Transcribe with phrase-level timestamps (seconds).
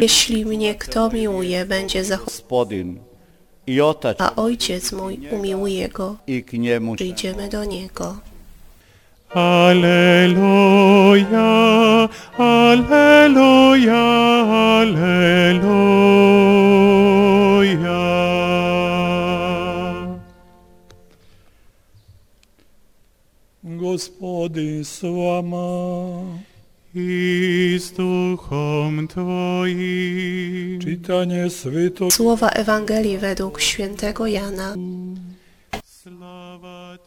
[0.00, 2.98] Jeśli mnie kto miłuje, będzie zachował, gospodin
[3.66, 8.16] i otac a ojciec mój umiłuje go, i k njemu przyjdziemy do niego.
[9.34, 10.28] Alleluja,
[12.38, 14.02] Alleluja,
[14.80, 16.02] Alleluja.
[23.64, 25.61] Gospodin s vama
[29.08, 30.80] Twoim.
[30.80, 34.74] Čitanje svetog Słowa Ewangelii według świętego Jana.
[35.84, 36.98] Slava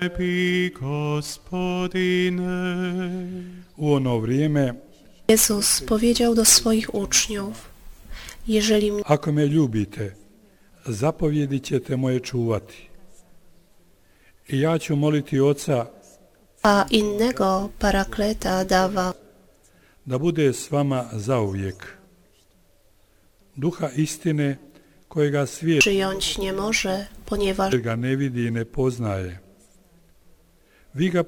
[0.00, 2.52] Tebi, Gospodine.
[3.76, 4.74] U ono vrijeme,
[5.28, 7.70] Jezus powiedział do swoich uczniów,
[8.48, 10.14] jeżeli mnie ako me ljubite,
[10.86, 12.92] zapovjedi ćete moje čuvati.
[14.48, 15.86] I ja ću moliti Oca
[16.62, 19.12] a innego parakleta dawa,
[20.06, 21.96] da bude s vama zauvijek.
[23.56, 24.56] Duha istine
[25.08, 29.38] kojega svijet przyjąć nie może, ponieważ ga ne vidi i ne poznaje.
[30.94, 31.24] Vi ga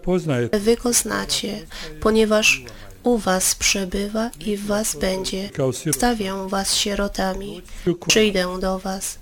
[0.52, 1.66] wy go znacie,
[2.00, 2.64] ponieważ
[3.02, 5.50] u was przebywa i w was będzie.
[5.92, 7.62] Stawię was sierotami,
[8.08, 9.18] przyjdę do was.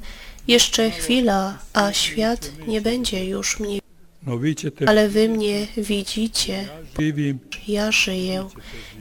[0.48, 3.81] Jeszcze chwila, a świat nie będzie już mnie,
[4.86, 6.68] ale wy mnie widzicie,
[7.68, 8.48] ja żyję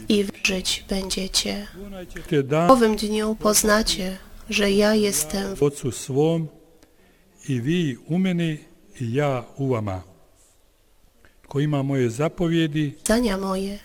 [0.10, 1.68] i wy żyć będziecie.
[2.68, 4.18] W owym dniu poznacie,
[4.50, 6.48] że ja jestem w Ocu svom
[7.48, 8.58] i vi u meni
[9.02, 10.02] i ja u vama.
[11.48, 13.80] Ko ima moje zapovjedi, zdania moje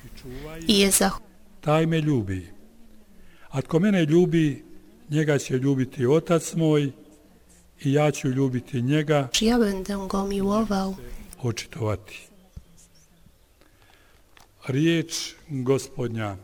[0.68, 1.26] i je zachowuję.
[1.60, 2.46] taj me ljubi.
[3.50, 4.64] A tko mene ljubi,
[5.10, 6.92] njega će ljubiti otac moj
[7.84, 10.96] i ja ću ljubiti njega, Ja będę go miłował
[11.47, 12.28] očitovati.
[14.66, 16.37] Riječ gospodnja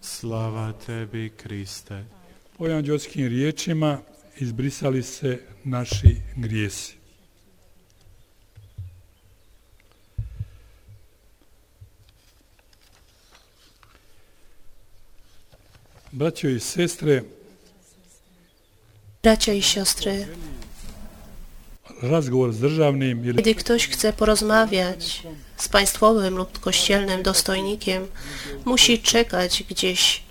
[0.00, 2.04] Slava tebi, Kriste.
[2.58, 4.00] po evanđelskim riječima
[4.36, 6.96] izbrisali se naši grijesi.
[16.12, 17.22] Braćo i sestre,
[19.26, 20.24] Bracia i siostry,
[22.60, 25.22] državnim ili kiedy ktoś chce porozmawiać
[25.56, 28.06] z państwowym lub kościelnym dostojnikiem,
[28.64, 30.22] musi czekać gdzieś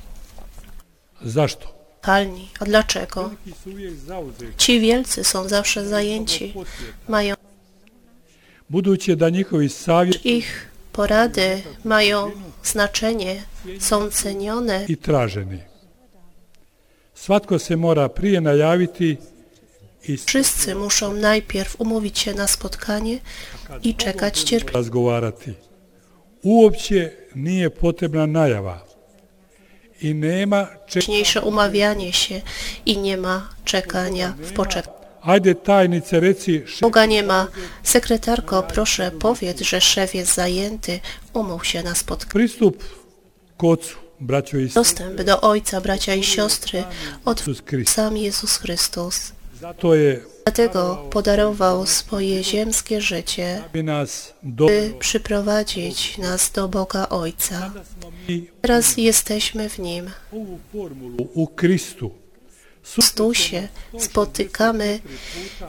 [1.21, 1.75] zašto?
[2.01, 2.49] w kalni.
[2.59, 3.29] A dlaczego?
[4.57, 6.53] Ci wielcy są zawsze zajęci,
[7.07, 7.35] mają
[8.69, 12.31] Budući da njihovi savjeti ich porady, mają
[12.63, 13.43] znaczenie,
[13.79, 14.85] są cenione.
[14.87, 15.59] i traženi.
[17.13, 19.17] Svatko se mora prije najaviti
[20.25, 23.19] Wszyscy muszą najpierw umówić się na spotkanie
[23.83, 25.55] i czekać cierpliwie.
[26.45, 28.85] Uopće nije potrebna najava
[30.01, 30.67] i nema.
[30.88, 32.41] Wcześniejsze umawianie się
[32.85, 34.85] i nie ma czekania w poczek.
[35.21, 36.63] Ajde tajnice reci.
[36.81, 37.47] Boga nie ma.
[37.83, 40.99] Sekretarko, proszę powiedz, że szef jest zajęty.
[41.33, 42.31] Umów się na spotkanie.
[42.31, 42.83] pristup
[43.57, 46.83] k ocu, braćo i Dostęp do Ojca, bracia i siostry,
[47.25, 47.43] od
[47.85, 49.34] sam Jezus Chrystus.
[50.45, 53.63] Dlatego podarował swoje ziemskie życie,
[54.43, 57.71] by przyprowadzić nas do Boga Ojca.
[58.61, 60.11] Teraz jesteśmy w Nim.
[61.35, 61.47] W
[62.93, 63.67] Chrystusie
[63.99, 64.99] spotykamy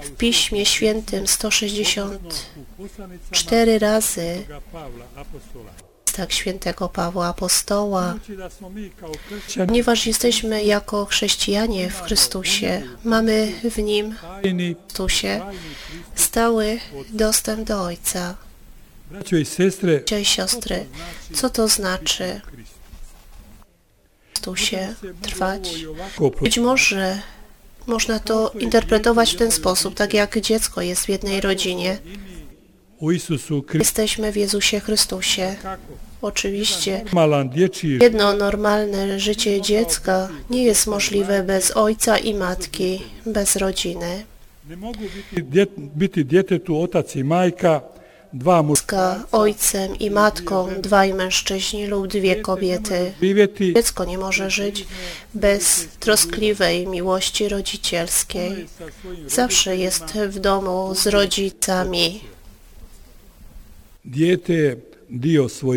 [0.02, 4.44] w Piśmie Świętym 164 razy
[6.16, 8.14] Tak świętego Pawła Apostoła,
[9.66, 15.40] ponieważ jesteśmy jako chrześcijanie w Chrystusie, mamy w Nim, w Chrystusie,
[16.14, 18.34] stały dostęp do Ojca.
[19.10, 20.86] Bracia i siostry,
[21.32, 22.40] co to znaczy
[24.34, 25.84] w Chrystusie trwać?
[26.42, 27.20] Być może
[27.86, 31.98] można to interpretować w ten sposób, tak jak dziecko jest w jednej rodzinie.
[33.74, 35.56] Jesteśmy w Jezusie Chrystusie.
[36.22, 37.04] Oczywiście
[38.00, 44.24] jedno normalne życie dziecka nie jest możliwe bez ojca i matki, bez rodziny.
[49.32, 53.12] ojcem i matką, dwaj mężczyźni lub dwie kobiety.
[53.74, 54.86] Dziecko nie może żyć
[55.34, 58.66] bez troskliwej miłości rodzicielskiej.
[59.26, 62.20] Zawsze jest w domu z rodzicami.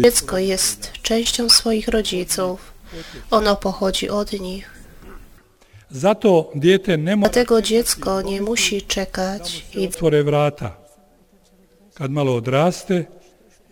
[0.02, 2.74] Dziecko jest częścią swoich rodziców.
[3.32, 4.70] Ono pochodzi od nich.
[7.18, 10.78] Dlatego dziecko nie musi czekać i otvore vrata.
[11.94, 13.06] Kad malo odraste,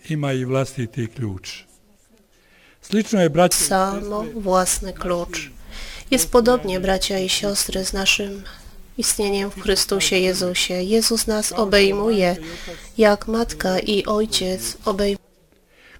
[0.09, 1.63] ima i vlastiti ključ.
[2.81, 5.49] Slično je braći samo własny klucz.
[6.11, 8.43] Jest podobnie, bracia i siostry, z naszym
[8.97, 10.73] istnieniem w Chrystusie Jezusie.
[10.83, 12.35] Jezus nas obejmuje,
[12.97, 15.27] jak matka i ojciec obejmują.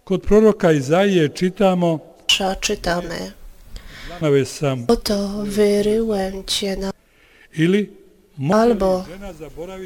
[0.04, 2.00] Kod proroka Izaije čitamo,
[2.62, 3.32] Czytamy.
[4.46, 6.92] sam, Oto wyryłem cię na...
[7.54, 7.90] ili
[8.52, 9.04] Albo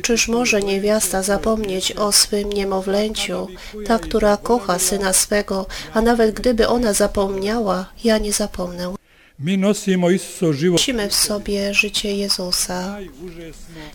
[0.01, 3.47] Czyż może niewiasta zapomnieć o swym niemowlęciu,
[3.85, 9.00] ta, która kocha syna swego, a nawet gdyby ona zapomniała, ja nie zapomnę.
[9.43, 12.97] Nosimy w sobie życie Jezusa.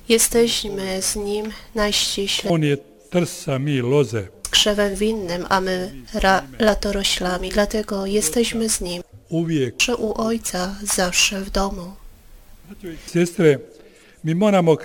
[0.08, 2.50] Jesteśmy z Nim najściśle
[4.50, 5.92] krzewem winnym, a my
[6.58, 7.48] latoroślami.
[7.48, 9.02] Dlatego jesteśmy z Nim.
[9.30, 11.92] Zawsze u Ojca, zawsze w domu.
[13.06, 13.58] Sestre,
[14.24, 14.76] mi moramo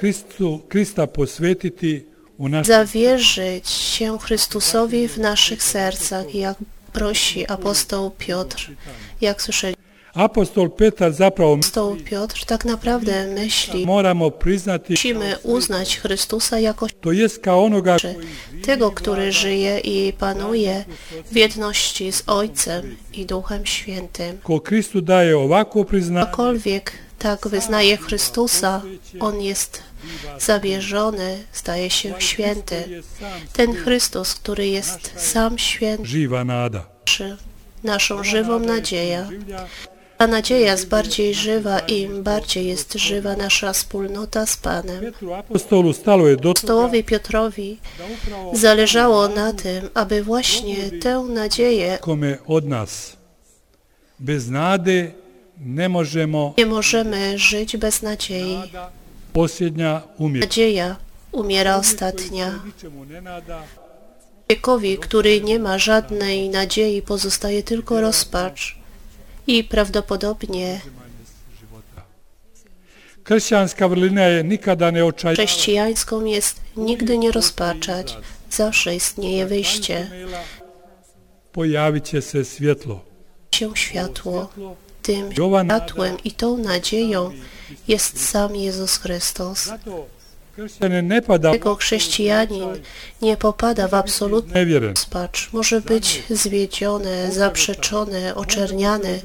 [0.70, 2.04] Krista posvetiti
[2.38, 6.58] u našem Zawierzyć się Chrystusowi w naszych sercach, jak
[6.94, 8.72] prosi apostoł Piotr.
[9.22, 9.81] Jak słyszeliśmy,
[10.14, 17.12] Apostol Petar zapravo apostoł Piotr tak naprawdę myśli, moramo priznati musimy uznać Chrystusa jako to
[17.12, 17.98] jest kao onoga
[18.66, 20.86] tego, który żyje i panuje
[21.32, 24.38] w jedności z Ojcem i Duchem Świętym.
[24.44, 28.82] ko Kristu daje ovako priznanje, Ktokolwiek tak wyznaje Chrystusa,
[29.20, 29.84] on jest
[30.40, 33.02] zawierzony, staje się święty.
[33.54, 36.86] Ten Chrystus, który jest sam święty, živa nada.
[37.84, 39.28] naszą żywą nadzieję.
[40.22, 45.14] Ta nadzieja jest bardziej żywa, im bardziej jest żywa nasza wspólnota z Panem.
[46.46, 47.80] Apostołowi Piotrowi
[48.54, 53.18] zależało na tym, aby właśnie tę nadzieję kome od nas
[54.20, 55.12] bez nade
[55.58, 58.58] ne možemo nie możemy żyć bez nadziei.
[60.20, 60.96] Nadzieja
[61.32, 62.60] umiera ostatnia.
[62.66, 63.64] Ničemu ne nada,
[64.50, 68.81] Wiekowi, który nie ma żadnej nadziei, pozostaje tylko rozpacz
[69.48, 70.82] i prawdopodobnie
[74.44, 74.92] nikada
[75.34, 78.18] chrześcijańską jest nigdy nie rozpaczać.
[78.50, 80.10] Zawsze istnieje wyjście,
[82.02, 83.00] će se svjetlo.
[83.56, 84.50] się światło.
[85.02, 87.32] Tym światłem i tą nadzieją
[87.88, 89.70] jest sam Jezus Chrystus.
[91.54, 92.70] Jego chrześcijanin
[93.22, 95.50] nie popada w absolutny rozpacz.
[95.54, 99.22] Może być zwiedziony, zaprzeczony, oczerniany.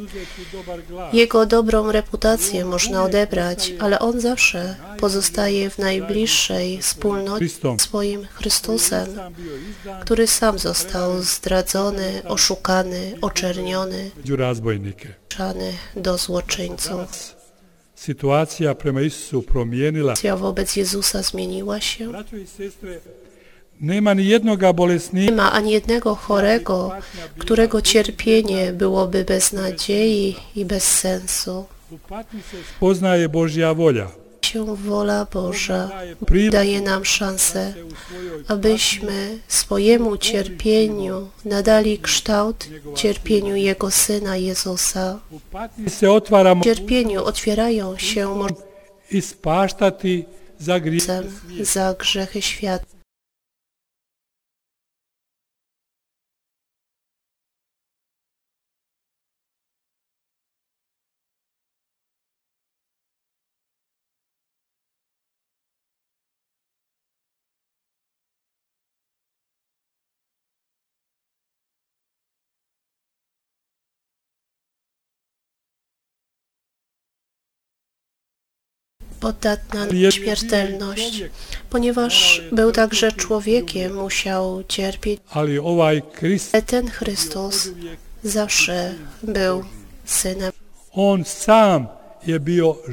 [1.13, 7.49] Jego dobrą reputację można odebrać, ale on zawsze pozostaje w najbliższej wspólnocie
[7.79, 9.07] swoim Chrystusem,
[10.01, 14.11] który sam został zdradzony, oszukany, oczerniony,
[15.97, 17.36] do złoczyńców.
[17.97, 20.17] Situacija prema Isusu promijenila.
[20.17, 22.09] Sytuacja wobec Jezusa zmieniła się.
[22.09, 23.01] Braćo i sestre,
[23.81, 26.91] nema ni jednoga Nie bolesnika ma ani jednego chorego,
[27.39, 31.65] którego cierpienie byłoby bez nadziei i bez sensu.
[31.91, 32.57] u patnji se
[34.77, 35.91] wola Boża
[36.51, 37.75] Daje nam szansę,
[38.49, 45.19] abyśmy swojemu cierpieniu nadali kształt cierpieniu Jego Syna Jezusa.
[45.79, 48.47] W cierpieniu otwierają się
[49.11, 50.25] i spaštati
[50.59, 52.96] za grijehe możliwościem za grzechy świata.
[79.21, 81.25] Podatna na śmiertelność.
[81.71, 85.61] Ponieważ był także człowiekiem, musiał cierpieć, ale
[86.67, 87.69] ten Chrystus
[88.25, 89.65] zawsze był
[90.05, 90.53] Synem.
[90.93, 91.87] on sam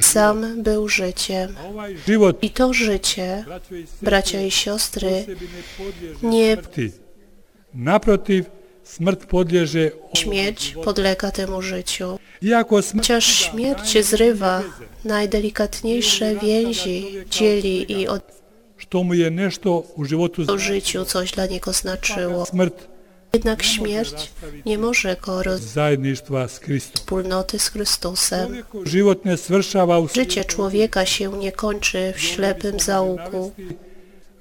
[0.02, 1.56] Sam był życiem.
[2.42, 3.46] I to życie,
[4.02, 5.26] bracia i siostry,
[6.24, 6.58] nie.
[7.74, 8.46] Naprotiv,
[8.84, 9.26] smrt
[10.18, 12.20] śmierć podlega temu życiu.
[12.96, 14.64] Chociaż śmierć zrywa
[15.06, 18.44] najdelikatniejsze więzi, dzieli i od
[20.48, 22.48] o życiu coś dla niego znaczyło.
[23.34, 24.32] Jednak śmierć
[24.66, 25.62] nie może go roz
[26.80, 28.64] wspólnoty z Chrystusem.
[30.16, 33.52] Życie człowieka się nie kończy w ślepym zaułku.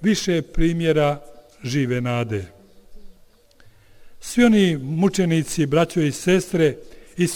[0.03, 1.21] više primjera
[1.65, 2.62] žive nade.
[4.23, 6.75] Svi oni mučenici, braćo i sestre
[7.19, 7.29] i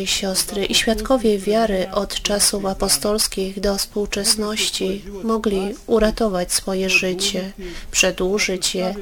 [0.00, 7.52] i siostry i świadkowie wiary od czasów apostolskich do współczesności mogli uratować swoje życie,
[7.90, 8.94] przedłużyć je,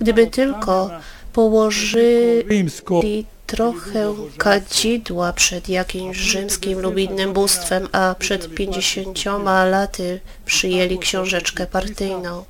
[0.00, 0.90] gdyby tylko
[1.32, 11.66] położyli trochę kadzidła przed jakimś rzymskim lub innym bóstwem, a przed pięćdziesięcioma laty przyjęli książeczkę
[11.66, 12.44] partyjną.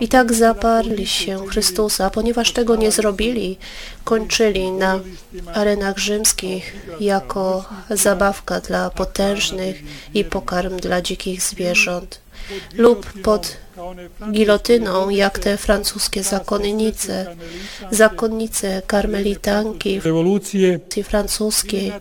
[0.00, 3.58] I tak zaparli się Chrystusa, ponieważ tego nie zrobili,
[4.04, 5.00] kończyli na
[5.54, 9.82] arenach rzymskich jako zabawka dla potężnych
[10.14, 12.20] i pokarm dla dzikich zwierząt.
[12.74, 13.56] Lub pod
[14.30, 17.36] gilotyną, jak te francuskie zakonnice,
[17.90, 21.92] zakonnice karmelitanki revolucije i francuskiej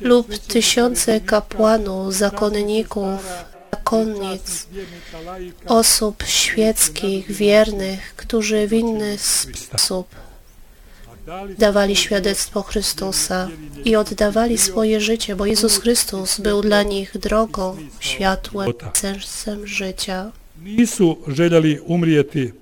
[0.00, 3.20] lub tysiące kapłanów, zakonników,
[3.84, 4.66] zakonnic,
[5.66, 10.06] osób świeckich, wiernych, którzy w inny sposób
[11.58, 13.48] dawali świadectwo Chrystusa
[13.84, 20.32] i oddawali swoje życie, bo Jezus Chrystus był dla nich drogą, światłem, sensem życia.
[20.62, 21.16] nisu
[21.86, 22.52] umrijeti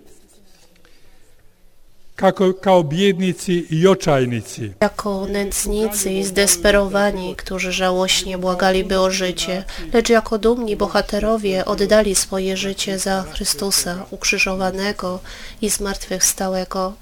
[2.17, 10.09] kako, kao bjednici i očajnici, Jako nędznicy i zdesperowani, którzy żałośnie błagaliby o życie, lecz
[10.09, 15.21] jako dumni bohaterowie oddali swoje życie za Chrystusa ukrzyżowanego
[15.63, 16.93] i zmartwychwstałego.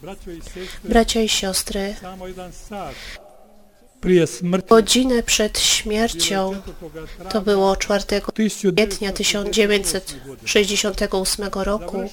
[0.85, 1.95] Bracia i siostry,
[4.69, 6.55] godzinę przed śmiercią,
[7.31, 8.05] to było 4
[8.73, 12.11] kwietnia 1968 1968 roku,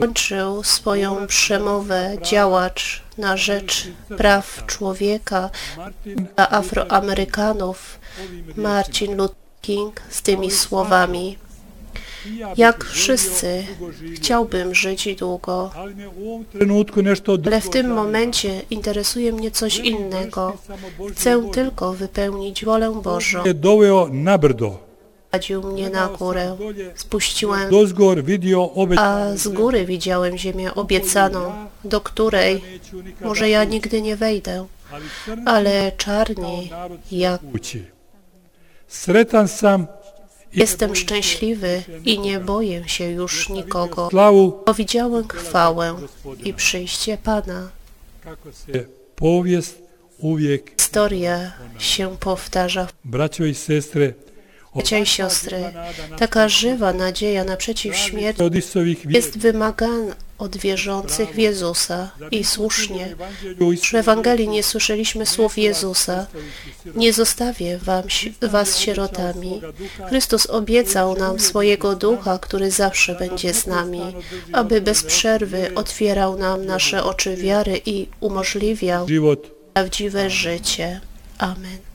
[0.00, 5.50] kończył swoją przemowę działacz na rzecz praw człowieka
[6.34, 8.00] dla Afroamerykanów
[8.56, 11.38] Marcin Luther King z tymi słowami
[12.56, 13.64] Jak wszyscy
[14.14, 15.70] chciałbym żyć długo,
[17.46, 20.56] ale w tym momencie interesuje mnie coś innego.
[21.12, 23.42] Chcę tylko wypełnić wolę Bożą.
[25.30, 26.56] Prowadził mnie na górę,
[26.94, 27.70] spuściłem,
[28.96, 31.52] a z góry widziałem ziemię obiecaną,
[31.84, 32.62] do której
[33.20, 34.66] może ja nigdy nie wejdę,
[35.46, 36.70] ale czarni
[37.12, 37.40] jak.
[38.88, 39.86] Sretan sam
[40.52, 44.08] Jestem szczęśliwy i nie boję się już nikogo,
[44.66, 45.96] bo widziałem chwałę
[46.44, 47.68] i przyjście Pana.
[50.78, 52.88] Historia się powtarza.
[53.04, 54.12] braćo i sestre,
[54.76, 55.64] Bracia i siostry,
[56.18, 58.42] taka żywa nadzieja naprzeciw śmierci
[59.08, 63.06] jest wymagana od wierzących w Jezusa i słusznie.
[63.06, 66.26] Evangeliju W Ewangelii nie słyszeliśmy słów Jezusa.
[66.94, 68.02] Nie zostawię wam,
[68.42, 69.60] was sierotami.
[70.08, 74.00] Chrystus obiecał nam swojego ducha, który zawsze będzie z nami,
[74.52, 79.06] aby bez przerwy otwierał nam nasze oczy wiary i umożliwiał
[79.74, 81.00] prawdziwe życie.
[81.38, 81.85] Amen.